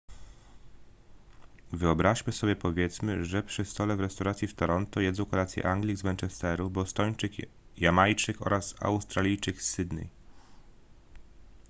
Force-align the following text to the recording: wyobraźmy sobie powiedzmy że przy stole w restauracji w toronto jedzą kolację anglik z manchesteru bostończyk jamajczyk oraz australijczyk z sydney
wyobraźmy 1.73 2.33
sobie 2.33 2.55
powiedzmy 2.55 3.25
że 3.25 3.43
przy 3.43 3.65
stole 3.65 3.95
w 3.95 3.99
restauracji 3.99 4.47
w 4.47 4.53
toronto 4.53 4.99
jedzą 4.99 5.25
kolację 5.25 5.65
anglik 5.65 5.97
z 5.97 6.03
manchesteru 6.03 6.69
bostończyk 6.69 7.31
jamajczyk 7.77 8.41
oraz 8.45 8.75
australijczyk 8.81 9.61
z 9.61 9.69
sydney 9.69 10.09